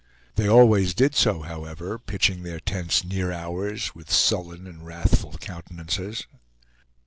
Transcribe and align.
They 0.33 0.49
always 0.49 0.95
did 0.95 1.13
so, 1.13 1.43
however, 1.43 1.99
pitching 1.99 2.41
their 2.41 2.59
tents 2.59 3.03
near 3.03 3.31
ours, 3.31 3.93
with 3.93 4.11
sullen 4.11 4.65
and 4.65 4.83
wrathful 4.83 5.37
countenances. 5.39 6.25